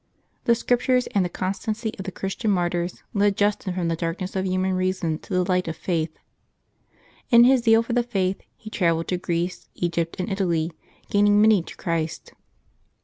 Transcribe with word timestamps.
The 0.45 0.55
Scriptures 0.55 1.05
and 1.13 1.23
the 1.23 1.29
constancy 1.29 1.93
of 1.99 2.05
the 2.05 2.11
Christian 2.11 2.49
martyrs 2.49 3.03
led 3.13 3.37
Justin 3.37 3.75
from 3.75 3.87
the 3.87 3.95
darkness 3.95 4.35
of 4.35 4.47
human 4.47 4.73
reason 4.73 5.19
to 5.19 5.31
the 5.31 5.43
light 5.43 5.67
of 5.67 5.75
faith. 5.75 6.17
In 7.29 7.43
his 7.43 7.61
zeal 7.61 7.83
for 7.83 7.93
the 7.93 8.01
Faith 8.01 8.41
he 8.57 8.71
travelled 8.71 9.09
to 9.09 9.17
Greece, 9.17 9.69
Egypt, 9.75 10.15
and 10.19 10.27
Italy, 10.31 10.71
gaining 11.11 11.39
many 11.39 11.61
to 11.61 11.75
Christ. 11.77 12.33